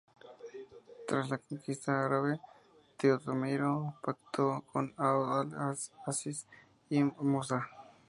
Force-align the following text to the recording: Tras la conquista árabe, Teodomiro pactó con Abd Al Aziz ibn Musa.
Tras 1.07 1.29
la 1.29 1.37
conquista 1.37 2.03
árabe, 2.03 2.39
Teodomiro 2.97 3.93
pactó 4.01 4.63
con 4.73 4.95
Abd 4.97 5.53
Al 5.53 5.75
Aziz 6.07 6.47
ibn 6.89 7.13
Musa. 7.19 7.67